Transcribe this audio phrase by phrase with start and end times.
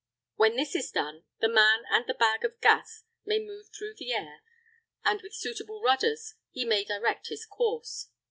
[0.35, 4.13] When this is done, the man and the bag of gas may move through the
[4.13, 4.41] air,
[5.05, 8.07] and with suitable rudders he may direct his course.